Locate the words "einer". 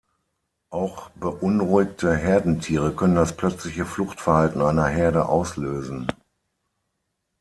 4.59-4.87